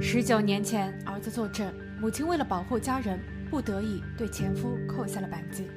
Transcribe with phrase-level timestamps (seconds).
[0.00, 5.68] 十九年前，儿子作证，母亲为了保护家人，不得已对前夫扣下了扳机。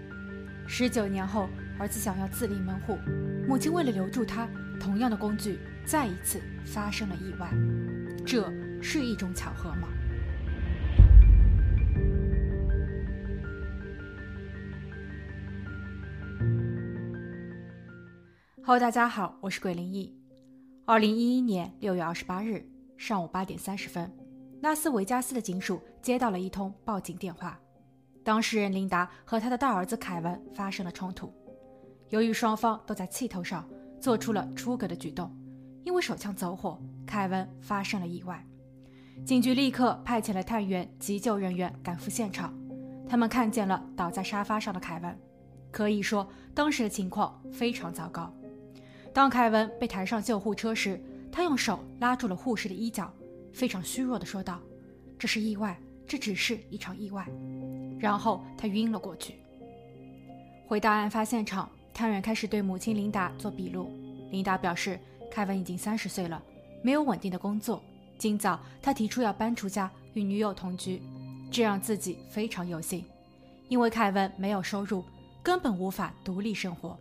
[0.67, 1.47] 十九年后，
[1.77, 2.97] 儿子想要自立门户，
[3.47, 4.49] 母亲为了留住他，
[4.79, 7.49] 同样的工具再一次发生了意外。
[8.25, 8.51] 这
[8.81, 9.87] 是一种巧合吗
[18.63, 20.13] ？Hello，大家好，我是鬼灵异。
[20.85, 22.65] 二零一一年六月二十八日
[22.97, 24.11] 上午八点三十分，
[24.61, 27.57] 拉斯维加斯的警署接到了一通报警电话。
[28.23, 31.31] 当事人琳达和他的大儿子凯文发生了冲突。
[32.09, 33.69] 由于双方都在气头上，
[34.01, 35.31] 做出了出格的举动，
[35.83, 38.43] 因为手枪走火，凯文发生了意外。
[39.23, 42.53] 警局立刻派遣了探员、急救人员赶赴现场。
[43.07, 45.17] 他们看见了倒在沙发上的凯文，
[45.71, 48.33] 可以说当时的情况非常糟糕。
[49.13, 53.11] 当凯文被抬上救护车时，他用手拉住了护士的衣角，
[53.53, 54.59] 非常虚弱地说道
[55.17, 57.27] ：“这是意外，这只是一场意外。”
[57.99, 59.35] 然后他晕了过去。
[60.67, 63.91] 回到案发现场，探员开始对母亲琳达做笔录。
[64.31, 64.99] 琳达表示，
[65.31, 66.41] 凯文已经三十岁了，
[66.83, 67.81] 没有稳定的工作。
[68.17, 71.01] 今早他提出要搬出家与女友同居，
[71.51, 73.05] 这让自己非常有幸，
[73.69, 75.03] 因为凯文没有收入，
[75.41, 76.97] 根本无法独立生活。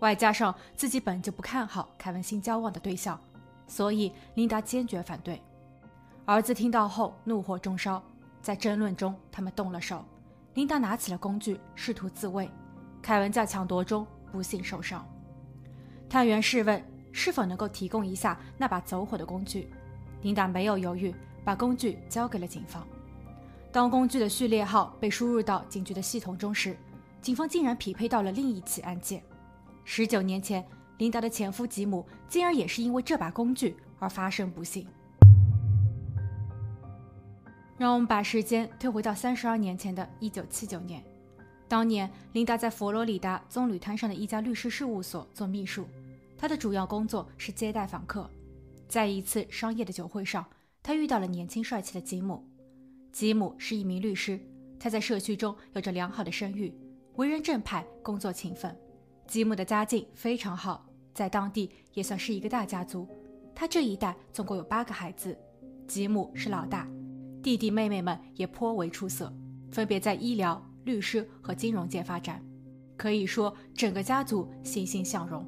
[0.00, 3.18] 外加上自己本就不看好凯文新交往的对象，
[3.68, 5.40] 所以琳达坚决反对。
[6.24, 8.02] 儿子听到后怒火中烧，
[8.42, 10.04] 在争论中他们动了手。
[10.54, 12.50] 琳达拿起了工具试图自卫，
[13.00, 15.06] 凯文在抢夺中不幸受伤。
[16.08, 19.70] 探员试问是否能够提供一下那把走火的工具，
[20.22, 22.84] 琳达没有犹豫，把工具交给了警方。
[23.70, 26.76] 当工具的序列号被输入到警局的系统中时，
[27.20, 29.22] 警方竟然匹配到了另一起案件。
[29.84, 30.66] 十九年前，
[30.98, 34.86] 琳达的前夫吉姆竟然也是因为这把工具而发生不幸。
[37.76, 41.02] 让我们把时间退回到三十二年前的一九七九年，
[41.68, 45.86] 当年琳达在佛罗里达棕榈滩上的一家律师事务所做秘书，
[46.36, 48.28] 她的主要工作是接待访客。
[48.88, 50.44] 在一次商业的酒会上，
[50.82, 52.44] 她遇到了年轻帅气的吉姆。
[53.12, 54.40] 吉姆是一名律师，
[54.80, 56.72] 他在社区中有着良好的声誉，
[57.14, 58.76] 为人正派，工作勤奋。
[59.26, 60.87] 吉姆的家境非常好，
[61.18, 63.04] 在当地也算是一个大家族。
[63.52, 65.36] 他这一代总共有八个孩子，
[65.88, 66.88] 吉姆是老大，
[67.42, 69.34] 弟弟妹妹们也颇为出色，
[69.72, 72.40] 分别在医疗、律师和金融界发展，
[72.96, 75.44] 可以说整个家族欣欣向荣。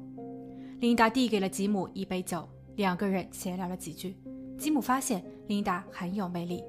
[0.81, 2.45] 琳达递给了吉姆一杯酒，
[2.75, 4.17] 两个人闲聊了几句。
[4.57, 6.61] 吉姆发现琳达很有魅力，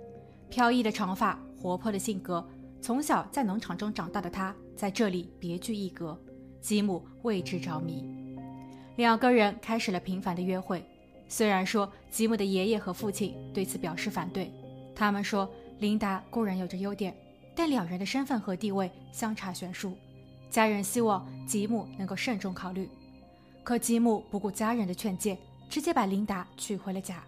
[0.48, 2.48] 飘逸的长发，活泼的性格，
[2.80, 6.16] 从小在农场中长大的她，在这里别具一格。
[6.60, 8.06] 吉姆为之着迷，
[8.96, 10.84] 两个人开始了频繁的约会。
[11.28, 14.52] 虽然说吉姆的爷爷和父亲对此表示反对，
[14.94, 17.14] 他们说琳达固然有着优点，
[17.54, 19.96] 但两人的身份和地位相差悬殊，
[20.50, 22.88] 家人希望吉姆能够慎重考虑。
[23.64, 25.38] 可吉姆不顾家人的劝诫，
[25.70, 27.24] 直接把琳达娶回了家。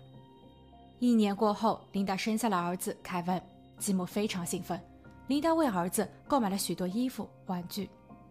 [0.98, 3.40] 一年过后，琳达生下了儿子凯文，
[3.78, 4.78] 吉姆非常兴奋，
[5.28, 7.88] 琳达为儿子购买了许多衣服、玩具。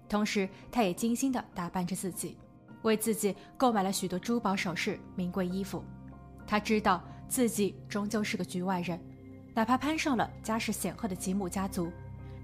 [0.07, 2.37] 同时，他也精心地打扮着自己，
[2.83, 5.83] 为自己购买了许多珠宝首饰、名贵衣服。
[6.45, 8.99] 他知道自己终究是个局外人，
[9.53, 11.91] 哪怕攀上了家世显赫的吉姆家族，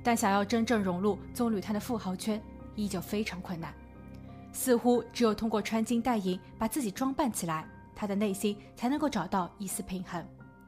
[0.03, 2.41] 但想要真正融入棕榈滩的富豪圈，
[2.75, 3.73] 依旧非常困难。
[4.51, 10.25] 似乎只有通过穿金戴银，把自己装扮起来，他的内心才能够找到一丝平衡，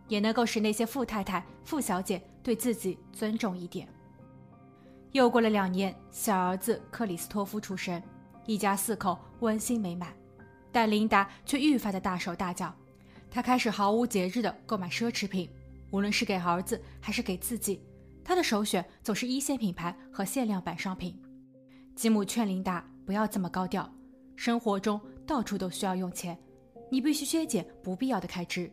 [0.07, 3.87] 也能够使那些富太太、富小姐对自己尊重一点。
[5.13, 8.01] 又过了两年，小儿子克里斯托夫出生，
[8.45, 10.11] 一家四口温馨美满。
[10.71, 12.73] 但琳达却愈发的大手大脚，
[13.29, 15.49] 她开始毫无节制的购买奢侈品，
[15.91, 17.81] 无论是给儿子还是给自己，
[18.23, 21.21] 她的首选总是一线品牌和限量版商品。
[21.93, 23.93] 吉姆劝琳达不要这么高调，
[24.37, 26.37] 生活中到处都需要用钱，
[26.89, 28.71] 你必须削减不必要的开支。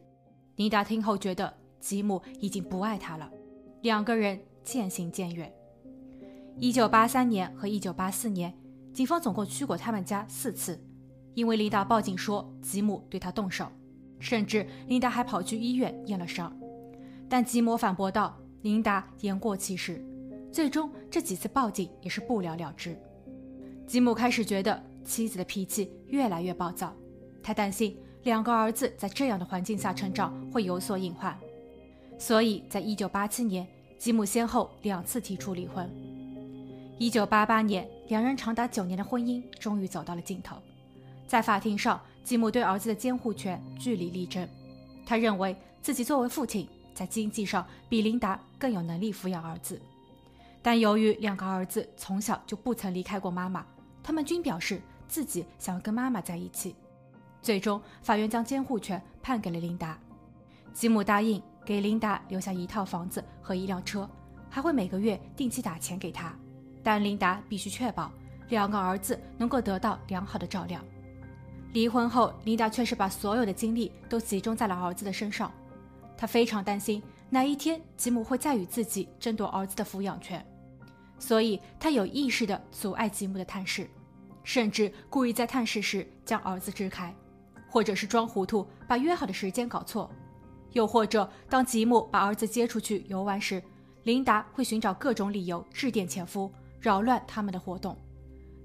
[0.54, 3.28] 琳达听后觉得吉姆已经不爱她了，
[3.82, 5.52] 两个人渐行渐远。
[6.58, 8.56] 一九八三年和一九八四年，
[8.98, 10.76] 警方总共去过他们家四次，
[11.34, 13.70] 因为琳达报警说吉姆对她动手，
[14.18, 16.52] 甚至琳达还跑去医院验了伤，
[17.28, 20.04] 但吉姆反驳道琳达言过其实。
[20.50, 22.98] 最终这几次报警也是不了了之。
[23.86, 26.92] 吉姆开始觉得妻子的脾气越来越暴躁，
[27.40, 31.38] 他担心两个儿子在这样的环境下成长会有所隐患，
[32.18, 33.64] 所以在一九八七年，
[33.96, 35.88] 吉姆先后两次提出离婚。
[36.98, 40.56] 一九八八年，两人长达九年的婚姻终于走到了尽头。
[41.26, 44.48] 在法庭上，吉姆对儿子的监护权据理力争。
[45.06, 49.80] 他认为自己作为父亲，在经济上比琳达更有能力抚养儿子，
[50.62, 53.64] 但由于两个儿子从小就不曾离开过妈妈，
[54.02, 56.74] 他们均表示自己想要跟妈妈在一起。
[57.42, 59.98] 最终，法院将监护权判给了琳达。
[60.72, 64.08] 吉姆答应给琳达留下一套房子和一辆车，
[64.48, 66.34] 还会每个月定期打钱给她，
[66.82, 68.10] 但琳达必须确保
[68.48, 70.80] 两个儿子能够得到良好的照料。
[71.72, 75.52] 离婚后，琳达却是把所有的精力都集中在了儿子的身上。
[76.16, 80.44] 她非常担心哪一天吉姆会再与自己争夺儿子的抚养权，
[81.18, 83.88] 所以她有意识地阻碍吉姆的探视，
[84.42, 87.14] 甚至故意在探视时将儿子支开，
[87.68, 90.10] 或者是装糊涂把约好的时间搞错，
[90.72, 93.62] 又或者当吉姆把儿子接出去游玩时，
[94.04, 97.96] 琳达会寻找各种理由致电前夫，扰乱他们的活动。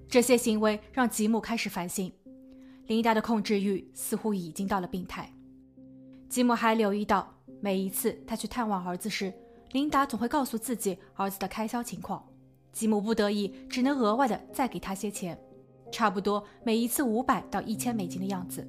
[0.07, 2.11] 这些行为让吉姆开始反省，
[2.87, 5.31] 琳达的控制欲似乎已经到了病态。
[6.29, 7.33] 吉姆还留意到。
[7.61, 9.33] 每一次他去探望儿子时，
[9.71, 12.21] 琳达总会告诉自己儿子的开销情况，
[12.73, 15.39] 吉姆不得已只能额外的再给他些钱，
[15.89, 18.67] 差不多每一次五百到一千美金的样子。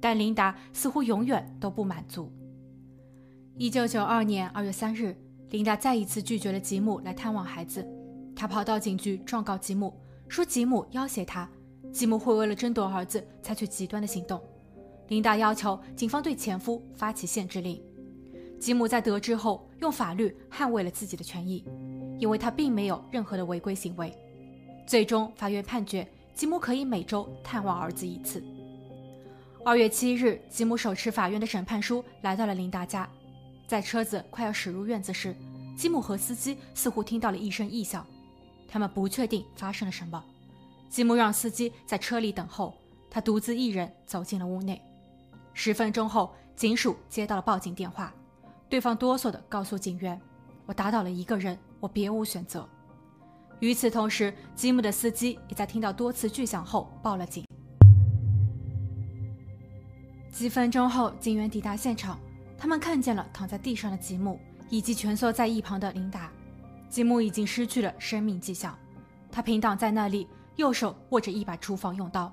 [0.00, 2.28] 但琳达似乎永远都不满足。
[3.56, 5.16] 一九九二年二月三日，
[5.50, 7.86] 琳达再一次拒绝了吉姆来探望孩子，
[8.36, 9.92] 他跑到警局状告吉姆，
[10.28, 11.48] 说吉姆要挟他，
[11.92, 14.40] 吉姆会为了争夺儿子采取极端的行动。
[15.08, 17.80] 琳达要求警方对前夫发起限制令。
[18.58, 21.64] 吉姆在得知后，用法律捍卫了自己的权益，
[22.18, 24.16] 因为他并没有任何的违规行为。
[24.86, 28.42] 最终，法院判决吉姆可以每周探望儿子一次。
[29.64, 33.08] 二月七日，吉姆手持法院的审判书来到了琳达家，
[33.66, 35.36] 在车子快要驶入院子时，
[35.76, 38.06] 吉姆和司机似乎听到了一声异响，
[38.74, 40.20] 他们不确定发生了什么。
[40.90, 42.74] 吉姆让司机在车里等候，
[43.08, 44.82] 他独自一人走进了屋内。
[45.52, 48.12] 十分钟后，警署接到了报警电话。
[48.68, 50.20] 对方哆嗦地告诉警员
[50.66, 52.68] ：“我打倒了一个人，我别无选择。”
[53.62, 57.46] 与此同时，吉姆的司机也在听到多次巨响后报了警。
[60.32, 62.18] 几分钟后，警员抵达现场，
[62.58, 66.28] 他们看见了躺在地上的吉姆以及蜷缩在一旁的琳达。
[66.94, 68.78] 吉姆已经失去了生命迹象，
[69.28, 72.32] 他平躺在那里，右手握着一把厨房用刀。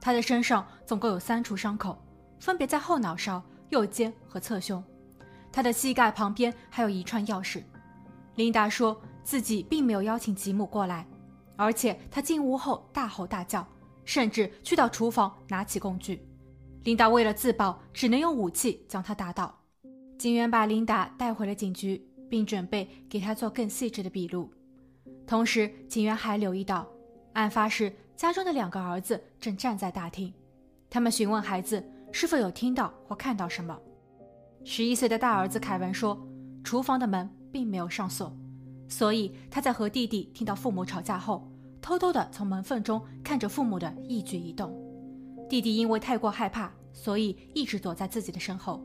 [0.00, 1.96] 他的身上总共有三处伤口，
[2.40, 4.82] 分别在后脑勺、右肩和侧胸。
[5.52, 7.62] 他的膝盖旁边还有一串钥匙。
[8.34, 11.06] 琳达说自己并没有邀请吉姆过来，
[11.54, 13.64] 而且他进屋后大吼大叫，
[14.04, 16.28] 甚至去到厨房拿起工具。
[16.82, 19.56] 琳达为了自保，只能用武器将他打倒。
[20.18, 24.50] 警员把琳达带回了警局，并准备给他做更细致的笔录。
[25.24, 26.84] 同时，警员还留意到，
[27.34, 30.34] 案发时家中的两个儿子正站在大厅，
[30.90, 33.78] 他们询问孩子是否有听到或看到什么。
[34.64, 36.20] 十一岁的大儿子凯文说
[36.64, 38.36] ：“厨房的门并没有上锁，
[38.88, 41.48] 所以他在和弟弟听到父母吵架后，
[41.80, 44.76] 偷偷的从门缝中看着父母的一举一动。
[45.48, 48.84] 弟弟因为太过害怕，所以一直躲在自己的身后。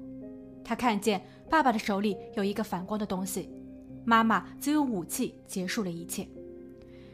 [0.64, 1.20] 他看见
[1.50, 3.50] 爸爸的手里有一个反光的东西，
[4.06, 6.28] 妈妈则用武器结束了一切。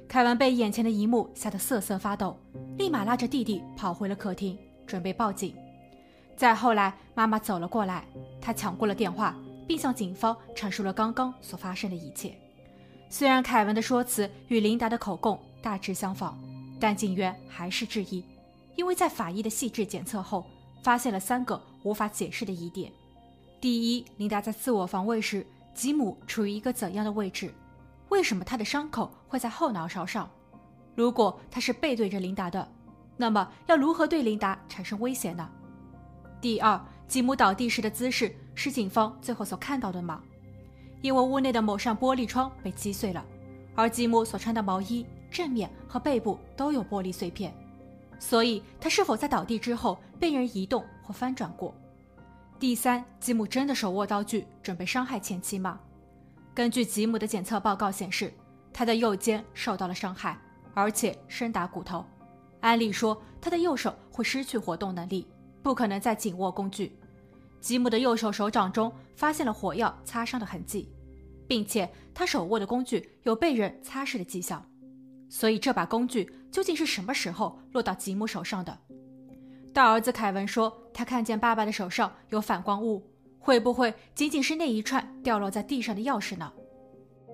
[0.07, 2.37] 凯文被眼前的一幕吓得瑟瑟发抖，
[2.77, 5.55] 立马拉着弟弟跑回了客厅，准备报警。”
[6.35, 8.05] 再后来，妈妈走了过来，
[8.41, 9.35] 她抢过了电话，
[9.65, 12.35] 并向警方阐述了刚刚所发生的一切。
[13.09, 16.37] 虽然凯文的说辞与琳达的口供大致相仿，
[16.77, 18.21] 但警员还是质疑，
[18.75, 20.45] 因为在法医的细致检测后，
[20.83, 22.91] 发现了三个无法解释的疑点：
[23.59, 27.53] 第一，琳达在自我防卫时，吉姆处于一个怎样的位置？
[28.09, 30.29] 为什么他的伤口会在后脑勺上？
[30.93, 32.67] 如果他是背对着琳达的，
[33.17, 35.49] 那么要如何对琳达产生威胁呢？
[36.39, 40.21] 第二，吉姆倒地时的姿势是警方最后所看到的吗？
[41.01, 43.25] 因为屋内的某扇玻璃窗被击碎了，
[43.73, 47.53] 而吉姆所穿的毛衣正面和背部都有玻璃碎片，
[48.19, 51.73] 所以他是否在倒地之后被人移动或翻转过？
[52.57, 55.79] 第三，吉姆真的手握刀具准备伤害前妻吗？
[56.53, 58.33] 根据吉姆的检测报告显示，
[58.71, 60.39] 他的右肩受到了伤害，
[60.73, 62.05] 而且深达骨头。
[62.61, 65.27] 按理说，他的右手会失去活动能力。
[65.61, 66.95] 不可能再紧握工具。
[67.59, 70.93] 吉姆的右手手掌中发现了火药擦伤的痕迹，
[71.47, 74.63] 并且他手握的工具有被人擦拭的迹象。
[75.27, 78.77] 所以这把工具究竟是什么时候落到吉姆手上的？
[79.75, 83.05] 大儿子凯文说，他看见爸爸的手上有反光物，
[83.37, 86.49] 会不会仅仅是那一串掉落在地上的钥匙呢？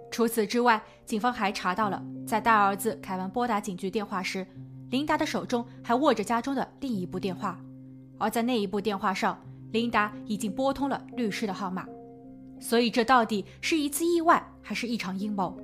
[0.09, 4.43] 除此之外，警方还查到了，在大儿子凯文拨打警局电话时，
[4.89, 7.61] 琳达的手中还握着家中的另一部电话。
[8.17, 9.39] 而在那一部电话上，
[9.71, 11.85] 琳达已经拨通了律师的号码。
[12.59, 15.55] 所以这到底是一次意外还是一场阴谋？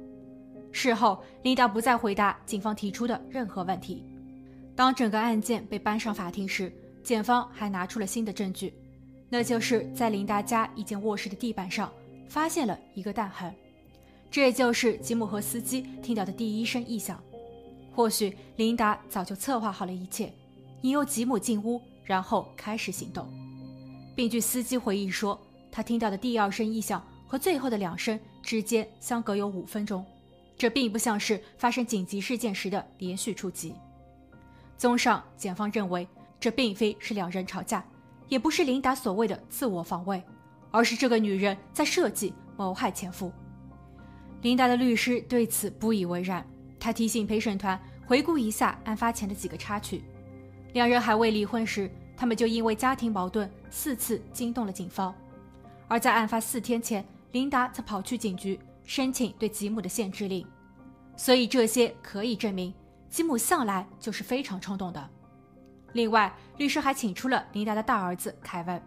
[0.72, 4.06] 事后，琳达不再回答警方提出的任何问题。
[4.78, 6.72] 当整个案件被搬上法庭时，
[7.04, 8.72] 检方还拿出了新的证据，
[9.28, 11.92] 那就是在琳达家一间卧室的地板上
[12.30, 13.52] 发现了一个弹痕，
[14.30, 17.20] 这也就是吉姆和司机听到的第一声异响。
[17.92, 20.32] 或许琳达早就策划好了一切，
[20.84, 23.28] 引诱吉姆进屋，然后开始行动。
[24.16, 25.42] 并据司机回忆说，
[25.72, 30.06] 他听到的第二声异响和最后的两声之间相隔有五分钟，
[30.56, 33.74] 这并不像是发生紧急事件时的连续出击。
[34.78, 36.08] 综上，检方认为
[36.40, 37.84] 这并非是两人吵架，
[38.28, 40.24] 也不是琳达所谓的自我防卫，
[40.70, 43.32] 而是这个女人在设计谋害前夫。
[44.44, 46.46] 琳达的律师对此不以为然，
[46.80, 50.04] 他提醒陪审团回顾一下案发前的几个插曲：
[50.74, 55.12] 两人还未离婚时，他们就因为家庭矛盾四次惊动了警方；
[55.88, 60.46] 而在案发四天前，琳达曾跑去警局申请对吉姆的限制令，
[61.16, 62.72] 所以这些可以证明。
[63.10, 65.10] 吉姆向来就是非常冲动的。
[65.94, 68.82] 另外，律师还请出了琳达的大儿子凯文。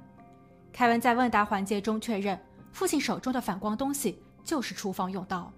[0.72, 2.38] 凯文在问答环节中确认，
[2.70, 5.50] 父亲手中的反光东西就是厨房用刀。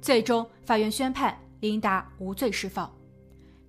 [0.00, 2.92] 最终，法院宣判琳达无罪释放。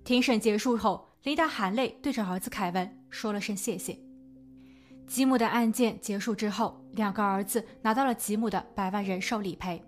[0.02, 3.96] 庭审结束后，琳达含泪对着儿子凯文说了声谢谢。
[5.06, 9.82] 吉姆的案件结束之后，两个儿子拿到了吉姆的百万人寿理赔。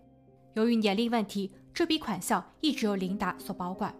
[0.55, 1.53] 由于年龄问题。
[1.77, 3.95] 这笔款项一直由琳达所保管。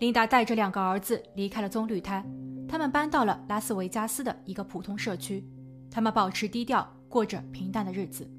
[0.00, 2.22] 琳达带着两个儿子离开了棕榈滩，
[2.68, 5.42] 他们搬到了拉斯维加斯的一个普通社区。
[5.90, 8.30] 他们保持低调，过着平淡的日子。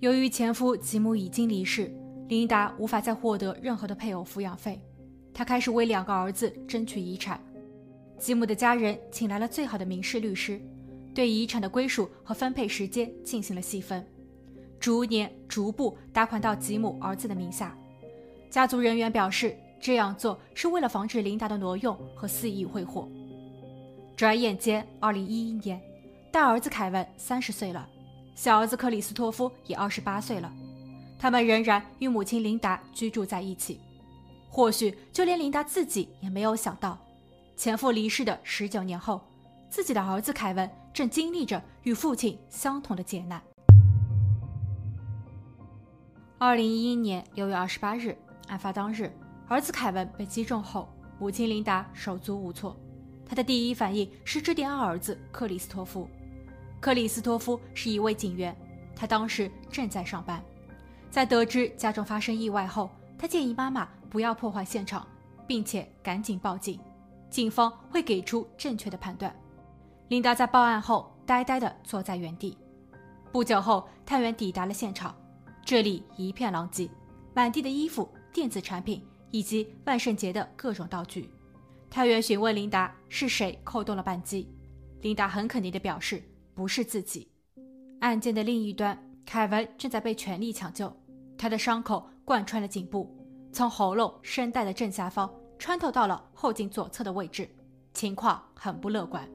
[0.00, 1.88] 由于前夫吉姆已经离世，
[2.26, 4.82] 琳达无法再获得任何的配偶抚养费。
[5.32, 7.40] 她开始为两个儿子争取遗产。
[8.18, 10.60] 吉姆的家人请来了最好的民事律师，
[11.14, 14.04] 对遗产的归属和分配时间进行了细分，
[14.80, 17.78] 逐年逐步打款到吉姆儿子的名下。
[18.54, 23.08] 家族人员表示，这样做是为了防止琳达的挪用和肆意挥霍。
[24.14, 25.82] 转眼间，二零一一年，
[26.30, 27.84] 大儿子凯文三十岁了，
[28.36, 30.52] 小儿子克里斯托夫也二十八岁了，
[31.18, 33.80] 他们仍然与母亲琳达居住在一起。
[34.48, 36.96] 或许就连琳达自己也没有想到，
[37.56, 39.20] 前夫离世的十九年后，
[39.68, 43.42] 自己的儿子凯文正经历着与父亲相同的劫难。
[46.38, 48.16] 二零一一年六月二十八日。
[48.48, 49.12] 案发当日，
[49.48, 52.76] 儿子凯文被击中后，母亲琳达手足无措。
[53.26, 56.08] 她的第一反应是致电二儿子克里斯托夫。
[56.80, 58.54] 克里斯托夫是一位警员，
[58.94, 60.42] 他当时正在上班。
[61.10, 65.06] 在得知家中发生意外后，他建议妈妈不要破坏现场，
[65.46, 66.78] 并且赶紧报警，
[67.30, 69.34] 警方会给出正确的判断。
[70.08, 72.58] 琳达在报案后呆呆地坐在原地。
[73.32, 75.14] 不久后，探员抵达了现场，
[75.64, 76.90] 这里一片狼藉，
[77.34, 78.06] 满地的衣服。
[78.34, 79.00] 电子产品
[79.30, 81.30] 以及万圣节的各种道具。
[81.88, 84.52] 探员询问琳达是谁扣动了扳机，
[85.02, 86.20] 琳达很肯定地表示
[86.52, 87.30] 不是自己。
[88.00, 90.92] 案件的另一端，凯文正在被全力抢救，
[91.38, 93.16] 他的伤口贯穿了颈部，
[93.52, 97.48] 从喉咙、声带的正下方穿透到了后颈左侧的位置，
[97.92, 99.26] 情况很不乐观。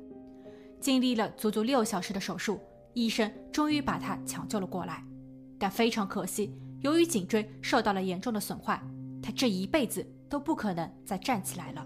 [0.82, 2.60] 经历了足足六小时的手术，
[2.94, 5.02] 医生终于把他抢救了过来，
[5.58, 6.54] 但非常可惜。
[6.82, 8.82] 由于颈椎受到了严重的损坏，
[9.22, 11.86] 他这一辈子都不可能再站起来了。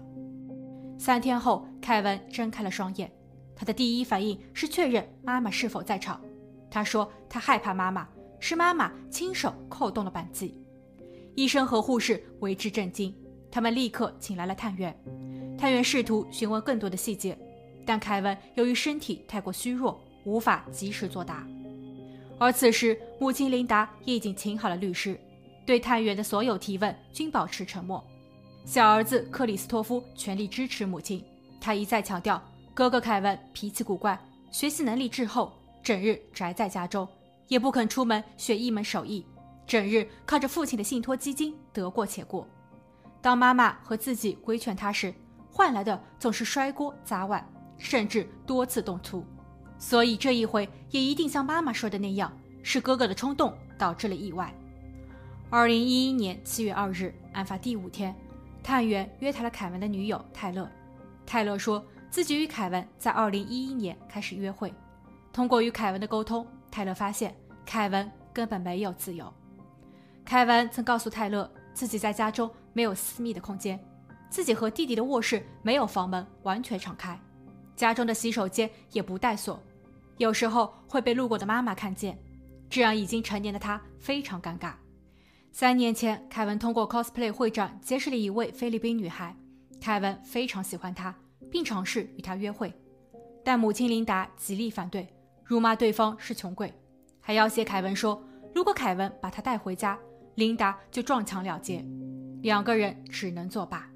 [0.98, 3.10] 三天后，凯文睁开了双眼，
[3.54, 6.20] 他的第一反应是确认妈妈是否在场。
[6.70, 8.08] 他说他害怕妈妈，
[8.40, 10.60] 是妈妈亲手扣动了扳机。
[11.34, 13.14] 医生和护士为之震惊，
[13.50, 14.96] 他们立刻请来了探员。
[15.58, 17.36] 探员试图询问更多的细节，
[17.84, 21.46] 但凯文由于身体太过虚弱，无法及时作答。
[22.38, 25.18] 而此时，母亲琳达已经请好了律师，
[25.66, 28.04] 对探员的所有提问均保持沉默。
[28.64, 31.22] 小儿子克里斯托夫全力支持母亲，
[31.60, 32.42] 他一再强调，
[32.72, 34.18] 哥哥凯文脾气古怪，
[34.50, 35.52] 学习能力滞后，
[35.82, 37.06] 整日宅在家中，
[37.48, 39.26] 也不肯出门学一门手艺，
[39.66, 42.48] 整日靠着父亲的信托基金得过且过。
[43.20, 45.12] 当妈妈和自己规劝他时，
[45.50, 49.24] 换来的总是摔锅砸碗，甚至多次动粗。
[49.78, 54.54] 所以这一回也一定像妈妈说的那样，是哥哥的冲动导致了意外。
[55.50, 58.14] 二零一一年七月二日，案发第五天，
[58.62, 60.68] 探员约谈了凯文的女友泰勒。
[61.24, 64.72] 泰勒说自己与凯文在二零一一年开始约会。
[65.32, 67.34] 通过与凯文的沟通，泰勒发现
[67.64, 69.32] 凯文根本没有自由。
[70.24, 73.78] 凯文曾告诉泰勒，自己在家中没有私密的空间，
[74.30, 77.18] 自己和弟弟的卧室没有房门完全敞开，
[77.76, 79.62] 家中的洗手间也不带锁。
[80.16, 82.18] 有时候会被路过的妈妈看见，
[82.68, 84.72] 这让已经成年的他非常尴尬。
[85.56, 89.36] 三年前，凯文通过 cosplay 会展结识了一位菲律宾女孩，
[89.80, 91.14] 凯文非常喜欢她，
[91.48, 92.74] 并尝试与她约会，
[93.44, 95.06] 但母亲琳达极力反对，
[95.44, 96.74] 辱骂对方是穷鬼，
[97.20, 98.20] 还要挟凯文说，
[98.52, 99.96] 如果凯文把她带回家，
[100.34, 101.86] 琳达就撞墙了结，
[102.42, 103.88] 两个人只能作罢。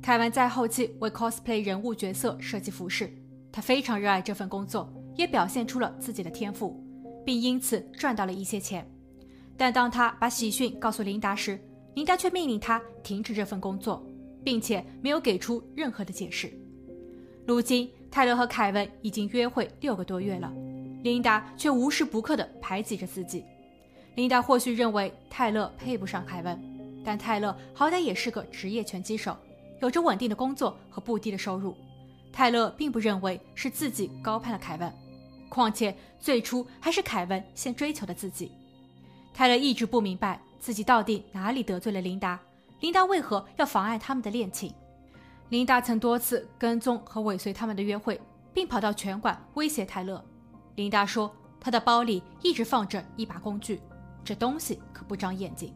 [0.00, 3.12] 凯文在后期为 cosplay 人物角色设计服饰，
[3.50, 6.80] 他非常热爱这份工作，也表现出了自己的天赋，
[7.24, 8.88] 并因此赚到了一些钱。
[9.56, 11.58] 但当他把喜讯告诉琳达时，
[11.94, 14.04] 琳达却命令他停止这份工作，
[14.44, 16.52] 并且没有给出任何的解释。
[17.46, 20.52] 如今，泰勒和凯文已经约会六个多月了，
[21.02, 23.44] 琳达却无时不刻地排挤着自己。
[24.14, 26.60] 琳达或许认为泰勒配不上凯文，
[27.04, 29.36] 但泰勒好歹也是个职业拳击手。
[29.80, 31.76] 有着稳定的工作和不低的收入，
[32.32, 34.92] 泰勒并不认为是自己高攀了凯文，
[35.48, 38.50] 况且最初还是凯文先追求的自己。
[39.36, 42.40] 泰勒一直不明白自己到底哪里得罪了琳达，
[42.80, 44.72] 琳达为何要妨碍他们的恋情？
[45.50, 48.18] 琳达曾多次跟踪和尾随他们的约会，
[48.54, 50.24] 并跑到拳馆威胁泰勒。
[50.76, 53.78] 琳达说，她的包里一直放着一把工具，
[54.24, 55.70] 这东西可不长眼睛。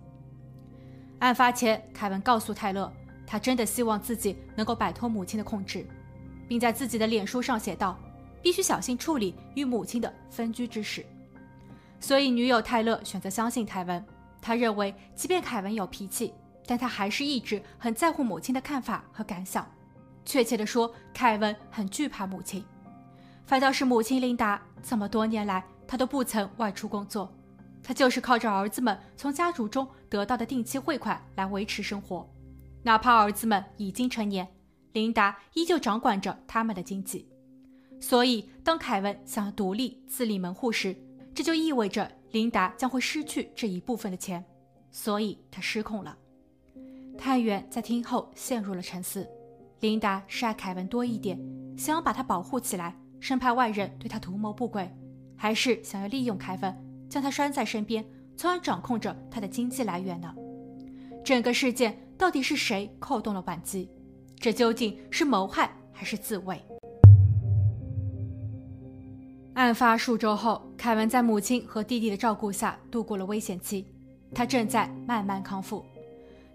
[1.19, 2.91] 案发前，凯文告诉泰勒。
[3.27, 5.87] 他真的希望自己能够摆脱母亲的控制，
[6.49, 7.97] 并在自己的脸书上写道
[8.43, 11.05] ：“必须小心处理与母亲的分居之事。”
[12.01, 14.05] 所以，女友泰勒选择相信凯文。
[14.43, 16.33] 他认为，即便凯文有脾气，
[16.67, 19.71] 但他还是一直很在乎母亲的看法和感想。
[20.25, 22.65] 确切地说，凯文很惧怕母亲。
[23.45, 27.31] 反倒是母亲琳达，这么多年来，她都不曾外出工作，
[27.83, 32.27] 她就是靠着儿子们从家族中得到的定期汇款来维持生活。
[32.83, 34.49] 哪怕儿子们已经成年，
[34.93, 37.29] 琳达依旧掌管着他们的经济。
[38.01, 40.97] 所以，当凯文想要独立自立门户时，
[41.41, 44.45] 这就意味着琳达将会失去这一部分的钱，
[44.91, 46.15] 所以她失控了。
[47.17, 49.27] 探员在听后陷入了沉思。
[49.81, 51.41] 琳达是爱凯文多一点，
[51.79, 54.95] 想要把他保护起来，生怕外人对他图谋不轨，
[55.35, 58.05] 还是想要利用凯文，将他拴在身边，
[58.37, 60.35] 从而掌控着他的经济来源呢？
[61.25, 61.99] 整个事件。
[62.19, 63.89] 到底是谁扣动了扳机？
[64.39, 66.63] 这究竟是谋害还是自卫？
[69.61, 73.85] 案发数周后，凯文在母亲和弟弟的照顾下度过了危险期，
[74.35, 75.85] 他正在慢慢康复。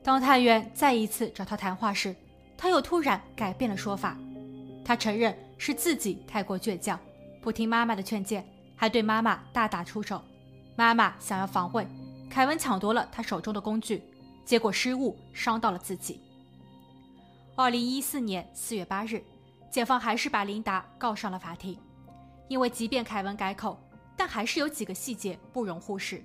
[0.01, 2.15] 当探员再一次找他谈话时，
[2.57, 4.17] 他又突然改变了说法。
[4.83, 6.99] 他承认是自己太过倔强，
[7.43, 8.43] 不听妈妈的劝诫，
[8.75, 10.19] 还对妈妈大打出手。
[10.75, 11.87] 妈妈想要防卫，
[12.27, 14.01] 凯文抢夺了他手中的工具。
[14.43, 16.19] 结果失误，伤到了自己。
[17.55, 19.23] 二零一四年四月八日，
[19.69, 21.77] 检方还是把琳达告上了法庭，
[22.47, 23.79] 因为即便凯文改口，
[24.15, 26.23] 但还是有几个细节不容忽视。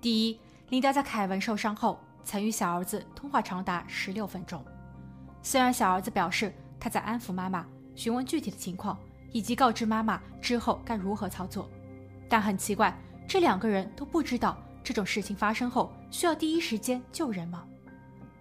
[0.00, 4.62] 第一，琳达在凯文受伤后，曾与小儿子通话长达十六分钟。
[5.42, 8.98] 虽然小儿子表示他在安抚妈妈，询问具体的情况，
[9.32, 11.68] 以及告知妈妈之后该如何操作，
[12.28, 12.96] 但很奇怪，
[13.26, 14.56] 这两个人都不知道。
[14.82, 17.64] 这种事情发生后，需要第一时间救人吗？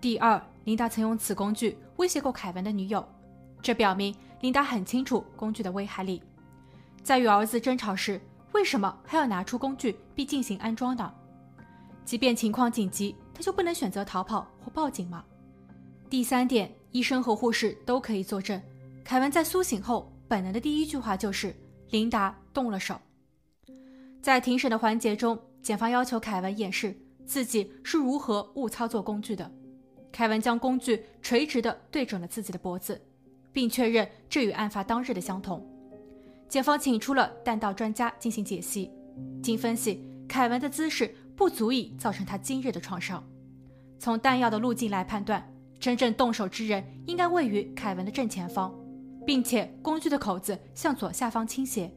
[0.02, 3.08] 第二，琳达曾用此工具威胁过凯文的女友，
[3.62, 6.22] 这表明琳达很清楚工具的危害力。
[7.04, 8.20] 在与儿子争吵时，
[8.54, 11.14] 为什么还要拿出工具并进行安装呢？
[12.06, 15.24] 即便情况紧急，他就不能选择逃跑或报警吗？
[16.10, 18.62] 第三点，医生和护士都可以作证，
[19.04, 21.54] 凯文在苏醒后本能的第一句话就是
[21.92, 23.00] “琳达动了手”。
[24.22, 25.38] 在庭审的环节中。
[25.64, 26.94] 检方要求凯文演示
[27.26, 29.50] 自己是如何误操作工具的。
[30.12, 33.02] 凯文将工具垂直地对准了自己的脖子，
[33.54, 35.66] 并确认这与案发当日的相同。
[36.48, 38.92] 检方请出了弹道专家进行解析。
[39.42, 43.24] 经分析，凯文的姿势不足以造成他今日的创伤。
[44.00, 45.44] 从弹药的路径来判断，
[45.80, 48.74] 真正动手之人应该位于凯文的正前方，
[49.26, 51.92] 并且工具的口子向左下方倾斜，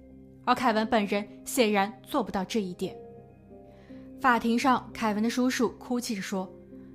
[0.44, 2.96] 而凯文本人显然做不到这一点。
[4.20, 6.50] 法庭上，凯文的叔叔哭泣着说：“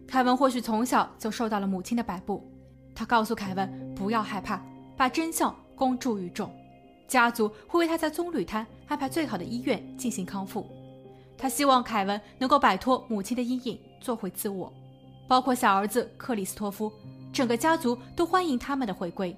[0.08, 2.50] 凯文或许从小就受到了母亲的摆布。
[2.94, 4.64] 他告诉凯文不要害怕，
[4.98, 6.52] 把真相公诸于众。
[7.12, 10.66] 家族会为他在棕榈滩安排最好的医院进行康复。
[11.38, 14.72] 他希望凯文能够摆脱母亲的阴影，做回自我。
[15.28, 16.90] 包括小儿子克里斯托夫，
[17.34, 19.36] 整个家族都欢迎他们的回归。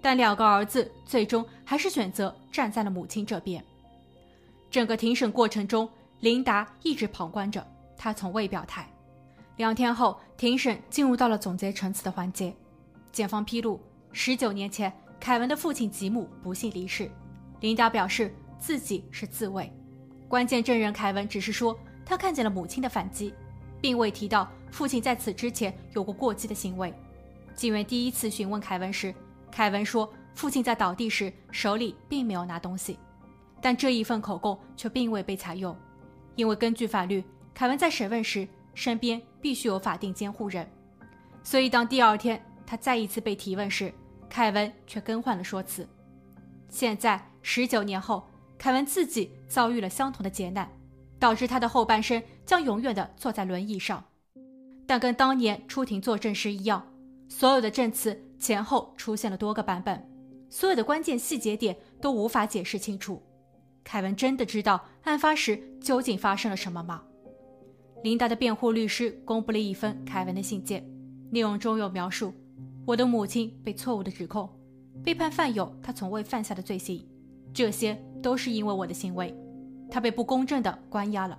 [0.00, 3.62] 但两个儿子最终还是选择站在了母亲这边。
[4.70, 5.86] 整个庭审过程中。”
[6.20, 7.64] 琳达一直旁观着，
[7.96, 8.90] 她从未表态。
[9.54, 12.52] 两天后，庭审进入到了总结陈词的环节。
[13.12, 13.78] 检方披露，
[14.10, 17.10] 十九年前，凯文的父亲吉姆不幸离世，
[17.60, 19.70] 琳达表示自己是自卫。
[20.28, 23.34] 关键证人凯文只是说他看见了母亲的反击，
[23.80, 26.92] 并未提到父亲在此之前有过过激的行为。
[27.54, 29.14] 警员第一次询问凯文时，
[29.50, 32.98] 凯文说父亲在倒地时手里并没有拿东西，
[33.60, 35.76] 但这一份口供却并未被采用，
[36.36, 40.66] 因为根据法律，凯文在审问时身边必须有法定监护人。
[41.42, 43.92] 所以当第二天他再一次被提问时，
[44.28, 45.86] 凯文却更换了说辞。
[46.68, 48.26] 现在十九年后。
[48.58, 50.68] 凯文自己遭遇了相同的劫难，
[51.16, 54.04] 导致他的后半生将永远的坐在轮椅上。
[54.84, 56.84] 但跟当年出庭作证时一样，
[57.28, 60.04] 所有的证词前后出现了多个版本，
[60.50, 63.22] 所有的关键细节点都无法解释清楚。
[63.84, 67.04] 凯文真的知道案发时究竟发生了什么吗？
[68.02, 70.84] 琳达的辩护律师公布了一份凯文的信件，
[71.30, 72.34] 内容中有描述：
[72.88, 74.48] 我的母亲被错误的指控，
[75.04, 77.06] 被判犯有她从未犯下的罪行。
[77.52, 79.36] 这些都是因为我的行为，
[79.90, 81.38] 他被不公正的关押了。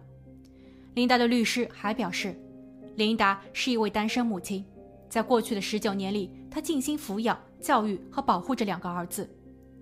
[0.94, 2.40] 琳达的律师还表示，
[2.98, 4.64] 琳达是一位单身母亲，
[5.10, 9.28] 在过去的十九年里，她尽心抚养、教育和保护着两个儿子。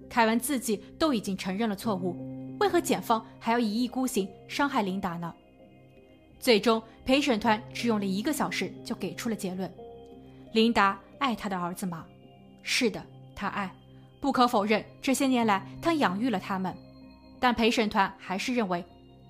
[0.09, 2.15] 凯文自己都已经承认了错误，
[2.61, 5.33] 为何检方还要一意孤行伤害琳达呢？
[6.39, 9.69] 最终，陪审团只用了一个小时就给出了结论：
[10.53, 12.05] 琳达爱他的儿子吗？
[12.63, 13.03] 是的，
[13.35, 13.71] 他爱。
[14.19, 16.75] 不可否认，这些年来他养育了他们，
[17.39, 18.83] 但陪审团还是认为，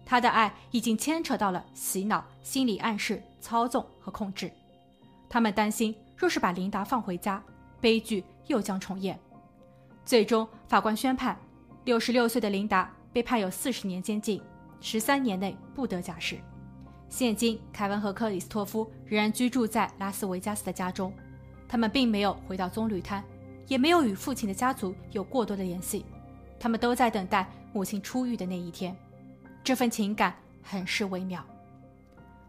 [0.05, 4.49] 他的爱已经牵扯到了洗脑、心理暗示、操纵和控制。
[5.29, 7.43] 他们担心，若是把琳达放回家，
[7.81, 9.19] 悲剧又将重演。
[10.05, 11.37] 最终，法官宣判，
[11.83, 14.41] 六十六岁的琳达被判有四十年监禁，
[14.79, 16.37] 十三年内不得假释。
[17.09, 21.13] 现今，凯文和克里斯托夫仍然居住在拉斯维加斯的家中，
[21.67, 23.23] 他们并没有回到棕榈滩。
[23.67, 26.05] 也没有与父亲的家族有过多的联系，
[26.57, 28.95] 他们都在等待母亲出狱的那一天，
[29.61, 31.43] 这份情感很是微妙。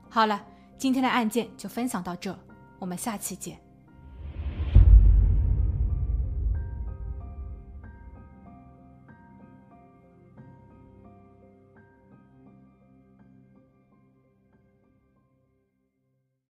[0.09, 0.41] 好了，
[0.77, 2.39] 今天的案件就分享到这，
[2.79, 3.59] 我们下期见。